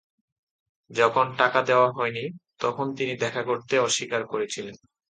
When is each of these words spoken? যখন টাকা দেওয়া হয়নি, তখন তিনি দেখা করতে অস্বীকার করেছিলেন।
যখন 0.91 1.25
টাকা 1.37 1.59
দেওয়া 1.61 1.89
হয়নি, 1.91 2.23
তখন 2.59 2.87
তিনি 2.97 3.13
দেখা 3.17 3.41
করতে 3.43 3.73
অস্বীকার 3.79 4.21
করেছিলেন। 4.25 4.75